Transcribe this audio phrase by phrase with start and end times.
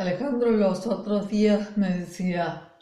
[0.00, 2.72] Alejandro los otros días me decía,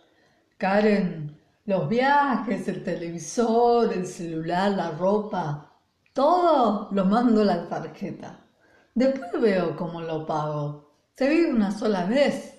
[0.57, 5.81] Karen, los viajes, el televisor, el celular, la ropa,
[6.12, 8.46] todo lo mando a la tarjeta.
[8.95, 10.95] Después veo cómo lo pago.
[11.17, 12.54] Se vive una sola vez.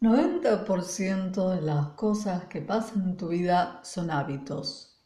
[0.00, 5.02] 90% de las cosas que pasan en tu vida son hábitos.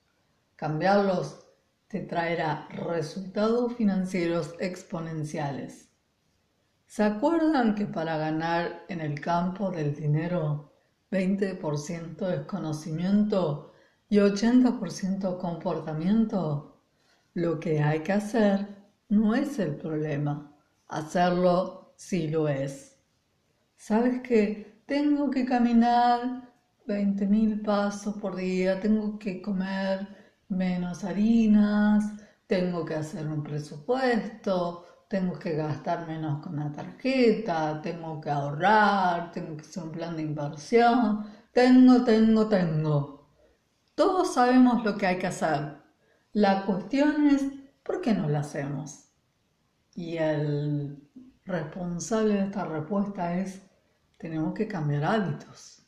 [0.57, 1.47] Cambiarlos
[1.89, 5.94] te traerá resultados financieros exponenciales.
[6.95, 10.73] ¿Se acuerdan que para ganar en el campo del dinero
[11.11, 13.73] 20% es conocimiento
[14.09, 16.81] y 80% comportamiento?
[17.33, 18.69] Lo que hay que hacer
[19.09, 22.97] no es el problema, hacerlo sí lo es.
[23.77, 26.49] ¿Sabes que tengo que caminar
[26.87, 30.07] 20.000 pasos por día, tengo que comer
[30.49, 32.05] menos harinas,
[32.47, 39.31] tengo que hacer un presupuesto, tengo que gastar menos con la tarjeta, tengo que ahorrar,
[39.31, 43.31] tengo que hacer un plan de inversión, tengo, tengo, tengo.
[43.95, 45.77] Todos sabemos lo que hay que hacer.
[46.33, 47.45] La cuestión es,
[47.85, 49.05] ¿por qué no lo hacemos?
[49.95, 50.99] Y el
[51.45, 53.63] responsable de esta respuesta es,
[54.19, 55.87] tenemos que cambiar hábitos.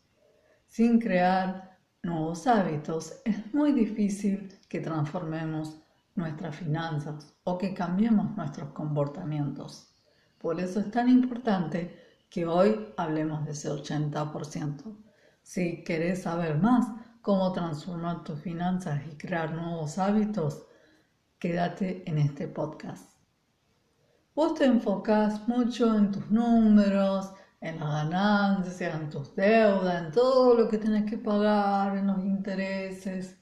[0.68, 5.82] Sin crear nuevos hábitos es muy difícil que transformemos
[6.16, 9.92] nuestras finanzas o que cambiemos nuestros comportamientos.
[10.38, 11.98] Por eso es tan importante
[12.30, 14.96] que hoy hablemos de ese 80%.
[15.42, 16.86] Si querés saber más
[17.22, 20.66] cómo transformar tus finanzas y crear nuevos hábitos,
[21.38, 23.10] quédate en este podcast.
[24.34, 30.54] Vos te enfocás mucho en tus números, en las ganancias, en tus deudas, en todo
[30.54, 33.38] lo que tenés que pagar, en los intereses.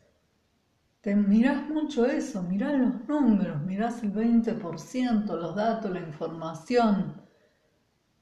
[1.05, 7.21] Te mirás mucho eso, mirás los números, mirás el 20%, los datos, la información,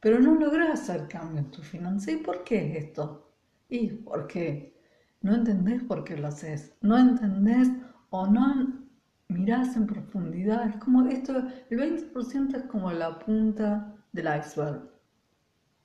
[0.01, 2.11] pero no lográs hacer cambio en tu finanza.
[2.11, 3.31] ¿Y por qué es esto?
[3.69, 4.77] Y porque
[5.21, 7.69] no entendés por qué lo haces, no entendés
[8.11, 8.81] o no
[9.29, 10.69] mirás en profundidad.
[10.69, 11.37] Es como esto,
[11.71, 14.91] el 20% es como la punta del iceberg.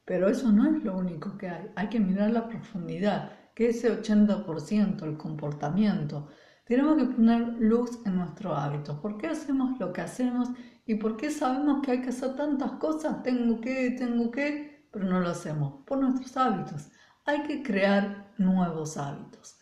[0.03, 3.83] Pero eso no es lo único que hay, hay que mirar la profundidad, que es
[3.83, 6.27] ese 80%, el comportamiento
[6.67, 8.99] tenemos que poner luz en nuestro hábito.
[9.01, 10.49] ¿Por qué hacemos lo que hacemos
[10.85, 13.23] y por qué sabemos que hay que hacer tantas cosas?
[13.23, 15.85] Tengo que, tengo que, pero no lo hacemos.
[15.85, 16.89] Por nuestros hábitos.
[17.25, 19.57] Hay que crear nuevos hábitos.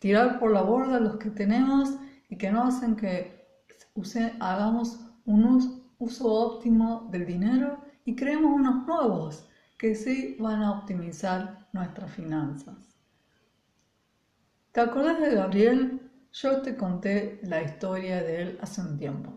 [0.00, 1.94] Tirar por la borda los que tenemos
[2.28, 3.46] y que no hacen que
[4.40, 11.68] hagamos un uso óptimo del dinero y creemos unos nuevos que sí van a optimizar
[11.72, 12.96] nuestras finanzas.
[14.72, 19.32] ¿Te acuerdas de Gabriel yo te conté la historia de él hace un tiempo.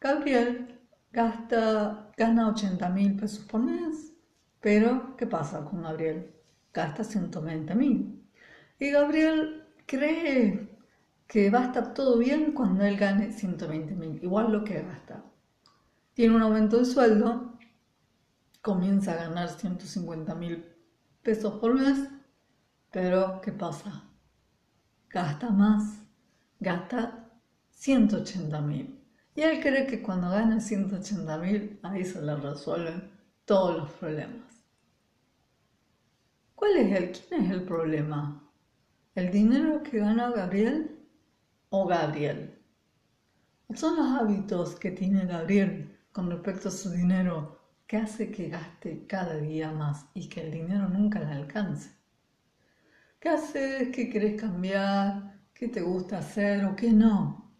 [0.00, 0.80] Gabriel
[1.12, 4.12] gasta, gana 80 mil pesos por mes,
[4.60, 6.32] pero ¿qué pasa con Gabriel?
[6.72, 8.22] Gasta 120 mil.
[8.78, 10.68] Y Gabriel cree
[11.26, 15.24] que va a estar todo bien cuando él gane 120 mil, igual lo que gasta.
[16.14, 17.58] Tiene un aumento de sueldo,
[18.62, 20.64] comienza a ganar 150 mil
[21.22, 22.08] pesos por mes,
[22.90, 24.07] pero ¿qué pasa?
[25.10, 26.02] Gasta más,
[26.60, 27.30] gasta
[27.70, 28.98] 180 mil.
[29.34, 33.10] Y él cree que cuando gana 180 mil, ahí se le resuelven
[33.44, 34.64] todos los problemas.
[36.54, 38.42] ¿Cuál es el, quién es el problema?
[39.14, 40.98] ¿El dinero que gana Gabriel
[41.70, 42.58] o Gabriel?
[43.74, 49.06] Son los hábitos que tiene Gabriel con respecto a su dinero que hace que gaste
[49.06, 51.97] cada día más y que el dinero nunca le alcance.
[53.20, 53.88] ¿Qué haces?
[53.94, 55.40] ¿Qué querés cambiar?
[55.54, 57.52] ¿Qué te gusta hacer o qué no?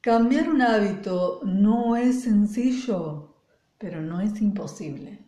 [0.00, 3.36] Cambiar un hábito no es sencillo,
[3.78, 5.24] pero no es imposible.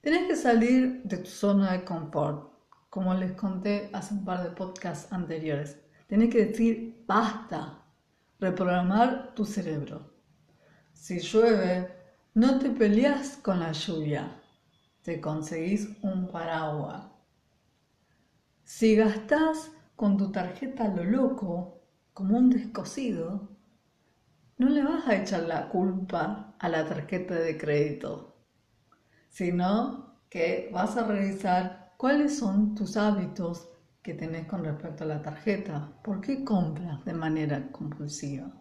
[0.00, 2.52] Tienes que salir de tu zona de confort,
[2.88, 5.78] como les conté hace un par de podcasts anteriores.
[6.08, 7.82] Tienes que decir basta,
[8.38, 10.14] reprogramar tu cerebro.
[10.94, 11.88] Si llueve,
[12.34, 14.40] no te peleas con la lluvia,
[15.02, 17.09] te conseguís un paraguas.
[18.72, 21.82] Si gastás con tu tarjeta lo loco,
[22.14, 23.48] como un descosido,
[24.58, 28.36] no le vas a echar la culpa a la tarjeta de crédito,
[29.28, 33.68] sino que vas a revisar cuáles son tus hábitos
[34.02, 35.92] que tenés con respecto a la tarjeta.
[36.04, 38.52] ¿Por qué compras de manera compulsiva?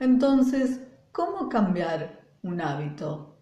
[0.00, 0.80] Entonces,
[1.12, 3.38] ¿cómo cambiar un hábito?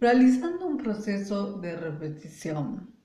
[0.00, 2.96] Realizando un proceso de repetición.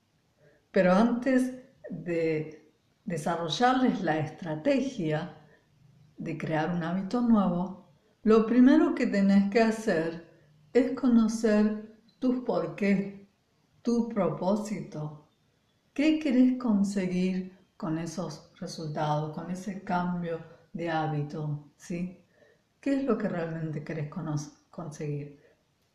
[0.72, 2.72] Pero antes de
[3.04, 5.36] desarrollarles la estrategia
[6.18, 7.86] de crear un hábito nuevo,
[8.22, 10.26] lo primero que tenés que hacer
[10.72, 13.28] es conocer tu por qué,
[13.82, 15.28] tu propósito.
[15.94, 20.40] ¿Qué querés conseguir con esos resultados, con ese cambio
[20.72, 21.70] de hábito?
[21.76, 22.18] ¿sí?
[22.80, 24.10] ¿Qué es lo que realmente querés
[24.70, 25.40] conseguir?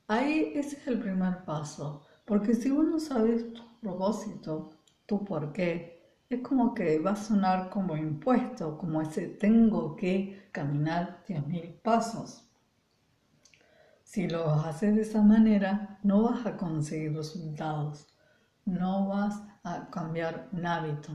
[0.07, 4.71] Ahí ese es el primer paso, porque si vos no sabes tu propósito,
[5.05, 10.47] tu por qué, es como que va a sonar como impuesto, como ese tengo que
[10.51, 12.47] caminar 10.000 pasos.
[14.03, 18.07] Si lo haces de esa manera, no vas a conseguir resultados,
[18.65, 21.11] no vas a cambiar un hábito.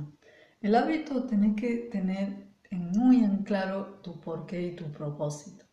[0.61, 5.65] El hábito tenés que tener muy en claro tu porqué y tu propósito.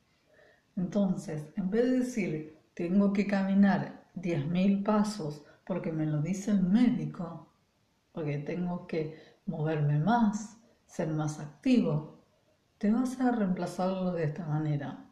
[0.75, 6.63] Entonces, en vez de decir, tengo que caminar 10.000 pasos porque me lo dice el
[6.63, 7.52] médico,
[8.13, 12.23] porque tengo que moverme más, ser más activo,
[12.77, 15.09] te vas a reemplazarlo de esta manera.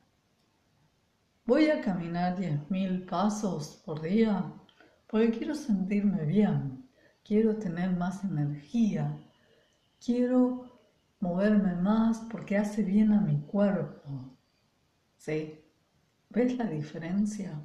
[1.45, 4.53] Voy a caminar 10.000 pasos por día
[5.07, 6.87] porque quiero sentirme bien,
[7.23, 9.17] quiero tener más energía,
[10.03, 10.79] quiero
[11.19, 14.37] moverme más porque hace bien a mi cuerpo.
[15.17, 15.59] ¿Sí?
[16.29, 17.59] ¿Ves la diferencia?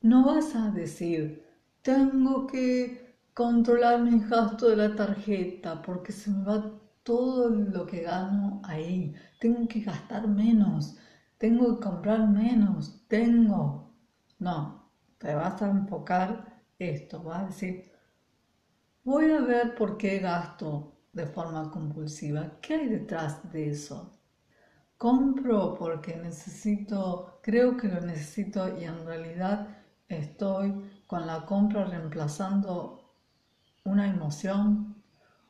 [0.00, 1.46] No vas a decir,
[1.82, 6.72] tengo que controlar mis gastos de la tarjeta porque se me va
[7.02, 9.14] todo lo que gano ahí.
[9.40, 10.96] Tengo que gastar menos,
[11.38, 13.92] tengo que comprar menos, tengo.
[14.38, 17.90] No, te vas a enfocar esto, vas a decir,
[19.04, 22.58] voy a ver por qué gasto de forma compulsiva.
[22.62, 24.20] ¿Qué hay detrás de eso?
[25.00, 29.66] compro porque necesito, creo que lo necesito y en realidad
[30.08, 30.74] estoy
[31.06, 32.99] con la compra reemplazando
[33.84, 34.96] una emoción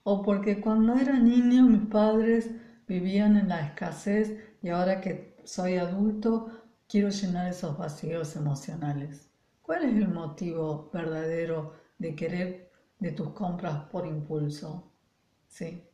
[0.05, 2.51] o porque cuando era niño mis padres
[2.87, 6.51] vivían en la escasez y ahora que soy adulto
[6.89, 9.31] quiero llenar esos vacíos emocionales.
[9.63, 14.91] ¿Cuál es el motivo verdadero de querer de tus compras por impulso?
[15.49, 15.91] ¿Sí?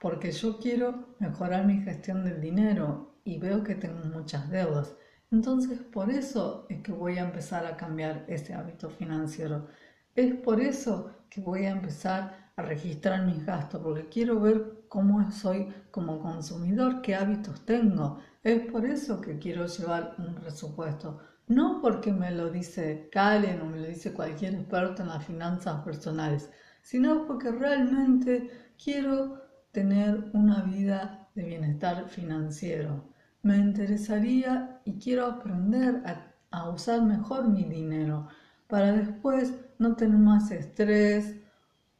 [0.00, 4.96] porque yo quiero mejorar mi gestión del dinero y veo que tengo muchas deudas.
[5.30, 9.68] Entonces, por eso es que voy a empezar a cambiar ese hábito financiero.
[10.16, 15.30] Es por eso que voy a empezar a registrar mis gastos, porque quiero ver cómo
[15.30, 18.18] soy como consumidor, qué hábitos tengo.
[18.42, 21.20] Es por eso que quiero llevar un presupuesto.
[21.46, 25.82] No porque me lo dice Kalen o me lo dice cualquier experto en las finanzas
[25.82, 26.50] personales,
[26.82, 28.50] sino porque realmente
[28.82, 29.42] quiero
[29.72, 33.04] tener una vida de bienestar financiero.
[33.42, 36.02] Me interesaría y quiero aprender
[36.50, 38.28] a, usar mejor mi dinero
[38.66, 41.36] para después no tener más estrés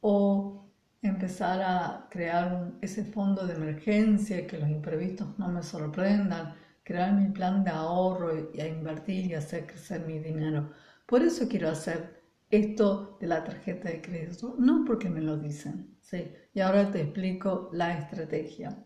[0.01, 0.69] o
[1.01, 7.29] empezar a crear ese fondo de emergencia, que los imprevistos no me sorprendan, crear mi
[7.31, 10.71] plan de ahorro y a invertir y hacer crecer mi dinero.
[11.07, 15.97] Por eso quiero hacer esto de la tarjeta de crédito, no porque me lo dicen,
[16.01, 16.31] ¿sí?
[16.53, 18.77] Y ahora te explico la estrategia.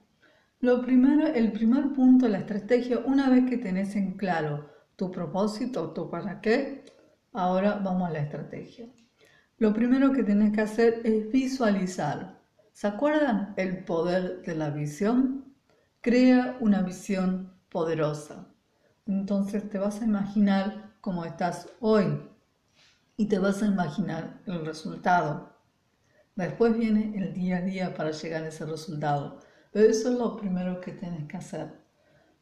[0.61, 5.11] Lo primero, el primer punto de la estrategia, una vez que tenés en claro tu
[5.11, 6.85] propósito, tu para qué,
[7.35, 8.87] ahora vamos a la estrategia.
[9.57, 12.41] Lo primero que tenés que hacer es visualizar.
[12.71, 15.53] ¿Se acuerdan el poder de la visión?
[16.01, 18.47] Crea una visión poderosa.
[19.05, 22.19] Entonces te vas a imaginar cómo estás hoy,
[23.17, 25.53] y te vas a imaginar el resultado.
[26.35, 29.39] Después viene el día a día para llegar a ese resultado.
[29.71, 31.79] Pero eso es lo primero que tienes que hacer.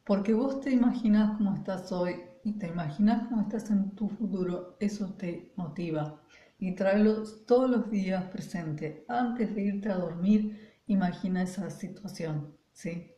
[0.04, 4.76] Porque vos te imaginas cómo estás hoy y te imaginas cómo estás en tu futuro,
[4.78, 6.20] eso te motiva.
[6.58, 9.04] Y tráelo todos los días presente.
[9.08, 13.10] Antes de irte a dormir, imagina esa situación, ¿sí?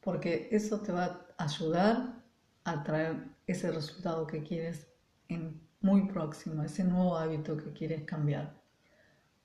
[0.00, 2.22] Porque eso te va a ayudar
[2.64, 4.86] a traer ese resultado que quieres
[5.28, 8.60] en muy próximo, ese nuevo hábito que quieres cambiar.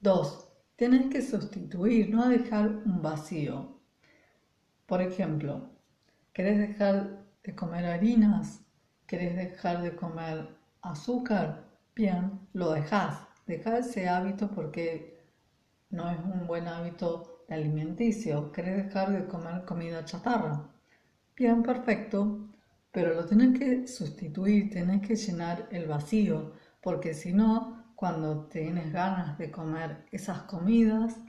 [0.02, 3.80] Dos, tienes que sustituir, no dejar un vacío.
[4.86, 5.70] Por ejemplo,
[6.34, 8.63] ¿querés dejar de comer harinas?
[9.14, 11.66] ¿Querés dejar de comer azúcar?
[11.94, 13.20] Bien, lo dejas.
[13.46, 15.24] Deja ese hábito porque
[15.92, 18.52] no es un buen hábito de alimenticio.
[18.52, 20.68] ¿Querés dejar de comer comida chatarra?
[21.36, 22.50] Bien, perfecto
[22.92, 28.92] pero lo tenés que sustituir, tenés que llenar el vacío, porque si no, cuando tienes
[28.92, 31.20] ganas de comer esas comidas,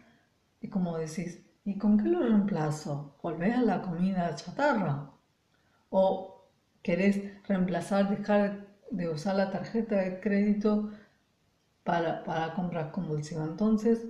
[0.59, 3.19] y como decís, ¿y con qué lo reemplazo?
[3.23, 5.11] ¿Volvés a la comida chatarra?
[5.91, 6.34] ¿O
[6.85, 10.93] querés reemplazar, dejar de usar la tarjeta de crédito
[11.85, 13.49] para, para compras convulsivas?
[13.49, 14.07] Entonces,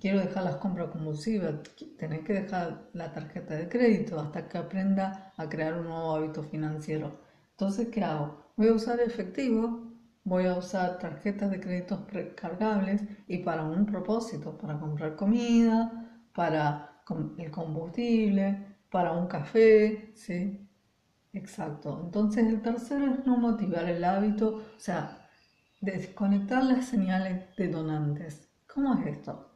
[0.00, 1.54] quiero dejar las compras compulsivas,
[1.98, 6.42] tenés que dejar la tarjeta de crédito hasta que aprenda a crear un nuevo hábito
[6.44, 7.20] financiero.
[7.52, 8.44] Entonces, ¿qué hago?
[8.56, 9.92] Voy a usar efectivo,
[10.24, 17.02] voy a usar tarjetas de créditos precargables y para un propósito, para comprar comida, para
[17.38, 20.65] el combustible, para un café, ¿sí?
[21.36, 22.00] Exacto.
[22.02, 25.28] Entonces el tercero es no motivar el hábito, o sea,
[25.82, 28.48] desconectar las señales de donantes.
[28.66, 29.50] ¿Cómo es esto?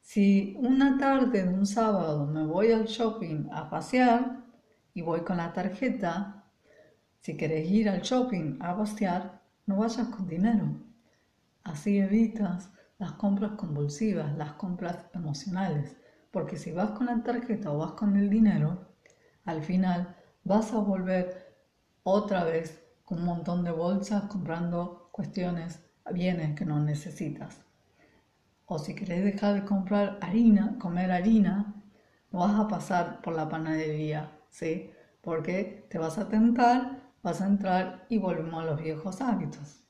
[0.00, 4.44] Si una tarde de un sábado me voy al shopping a pasear
[4.92, 6.50] y voy con la tarjeta,
[7.20, 10.80] si querés ir al shopping a pasear, no vayas con dinero.
[11.62, 15.96] Así evitas las compras convulsivas, las compras emocionales,
[16.32, 18.88] porque si vas con la tarjeta o vas con el dinero,
[19.44, 21.56] al final vas a volver
[22.02, 25.80] otra vez con un montón de bolsas comprando cuestiones,
[26.12, 27.60] bienes que no necesitas.
[28.66, 31.74] O si querés dejar de comprar harina, comer harina,
[32.30, 34.90] no vas a pasar por la panadería, ¿sí?
[35.20, 39.82] Porque te vas a tentar vas a entrar y volvemos a los viejos hábitos.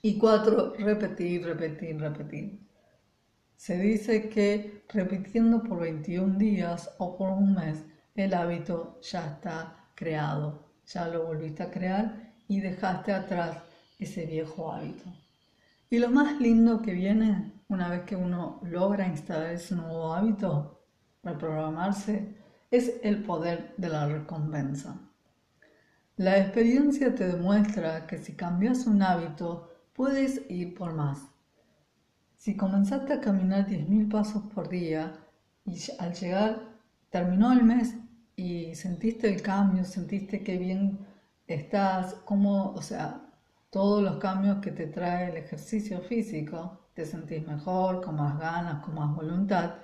[0.00, 2.66] Y cuatro, repetir, repetir, repetir.
[3.54, 7.84] Se dice que repitiendo por 21 días o por un mes,
[8.24, 13.58] el hábito ya está creado, ya lo volviste a crear y dejaste atrás
[13.98, 15.04] ese viejo hábito.
[15.90, 20.80] Y lo más lindo que viene una vez que uno logra instalar ese nuevo hábito,
[21.22, 22.36] reprogramarse,
[22.70, 24.98] es el poder de la recompensa.
[26.16, 31.18] La experiencia te demuestra que si cambias un hábito, puedes ir por más.
[32.36, 35.14] Si comenzaste a caminar 10.000 pasos por día
[35.64, 36.62] y al llegar
[37.10, 37.94] terminó el mes
[38.38, 41.00] y sentiste el cambio, sentiste que bien
[41.48, 43.32] estás, como, o sea,
[43.68, 48.84] todos los cambios que te trae el ejercicio físico, te sentís mejor, con más ganas,
[48.84, 49.78] con más voluntad,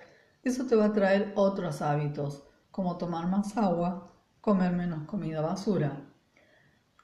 [0.44, 6.04] eso te va a traer otros hábitos, como tomar más agua, comer menos comida basura.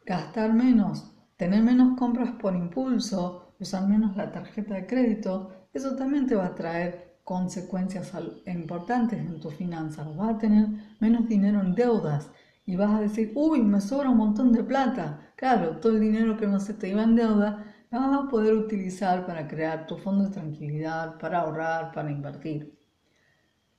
[0.06, 6.28] Gastar menos, tener menos compras por impulso, usar menos la tarjeta de crédito, eso también
[6.28, 8.12] te va a traer consecuencias
[8.46, 10.14] importantes en tus finanzas.
[10.16, 10.66] Vas a tener
[11.00, 12.30] menos dinero en deudas
[12.66, 15.32] y vas a decir, uy, me sobra un montón de plata.
[15.36, 18.54] Claro, todo el dinero que no se te iba en deuda, lo vas a poder
[18.54, 22.78] utilizar para crear tu fondo de tranquilidad, para ahorrar, para invertir.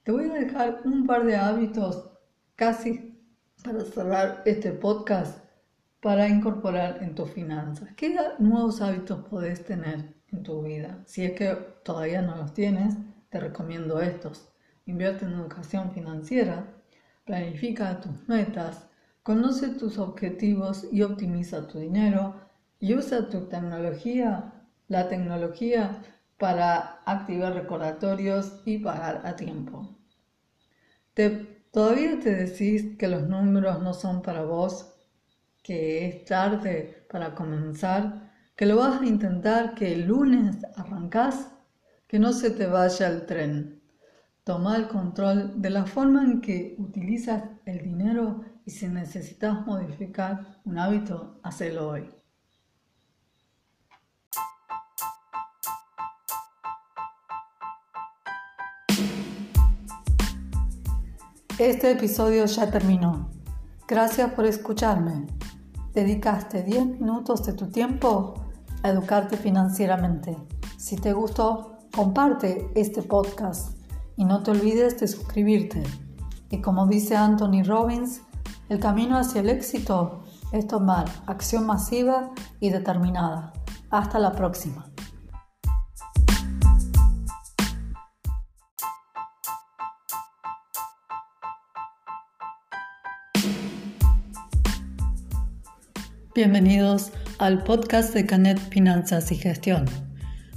[0.03, 2.09] Te voy a dejar un par de hábitos
[2.55, 3.17] casi
[3.63, 5.41] para cerrar este podcast
[6.01, 7.89] para incorporar en tus finanzas.
[7.95, 11.03] ¿Qué nuevos hábitos podés tener en tu vida?
[11.05, 12.97] Si es que todavía no los tienes,
[13.31, 14.49] te recomiendo estos.
[14.85, 16.67] Invierte en educación financiera,
[17.25, 18.87] planifica tus metas,
[19.23, 22.35] conoce tus objetivos y optimiza tu dinero
[22.79, 24.53] y usa tu tecnología,
[24.87, 26.03] la tecnología
[26.37, 29.97] para activar recordatorios y pagar a tiempo.
[31.71, 34.93] ¿Todavía te decís que los números no son para vos
[35.63, 41.49] que es tarde para comenzar, que lo vas a intentar, que el lunes arrancás,
[42.11, 43.81] que no se te vaya el tren.
[44.43, 50.59] Toma el control de la forma en que utilizas el dinero y si necesitas modificar
[50.65, 52.09] un hábito, hacelo hoy.
[61.57, 63.31] Este episodio ya terminó.
[63.87, 65.27] Gracias por escucharme
[65.93, 68.33] dedicaste 10 minutos de tu tiempo
[68.83, 70.35] a educarte financieramente.
[70.77, 73.77] Si te gustó, comparte este podcast
[74.15, 75.83] y no te olvides de suscribirte.
[76.49, 78.21] Y como dice Anthony Robbins,
[78.69, 83.53] el camino hacia el éxito es tomar acción masiva y determinada.
[83.89, 84.85] Hasta la próxima.
[96.33, 100.10] Bienvenidos al podcast de Canet Finanzas y Gestión.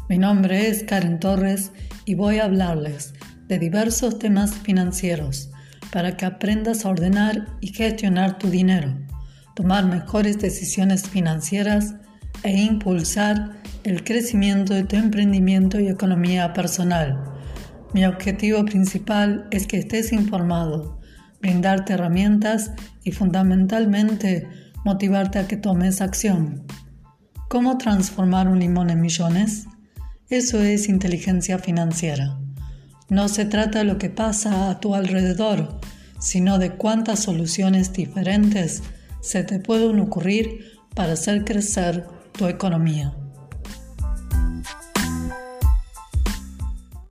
[0.07, 1.73] Mi nombre es Karen Torres
[2.05, 3.15] y voy a hablarles
[3.49, 5.51] de diversos temas financieros
[5.91, 8.95] para que aprendas a ordenar y gestionar tu dinero,
[9.55, 11.95] tomar mejores decisiones financieras
[12.43, 13.53] e impulsar
[13.85, 17.25] el crecimiento de tu emprendimiento y economía personal.
[17.95, 21.01] Mi objetivo principal es que estés informado,
[21.41, 22.73] brindarte herramientas
[23.05, 24.49] y fundamentalmente
[24.85, 26.67] motivarte a que tomes acción.
[27.49, 29.67] ¿Cómo transformar un limón en millones?
[30.31, 32.39] Eso es inteligencia financiera.
[33.11, 35.81] No se trata de lo que pasa a tu alrededor,
[36.19, 38.83] sino de cuántas soluciones diferentes
[39.21, 40.65] se te pueden ocurrir
[40.95, 43.15] para hacer crecer tu economía.